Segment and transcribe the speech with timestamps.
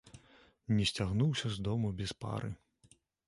[0.77, 2.51] Не сцягнуўся з дому без пары.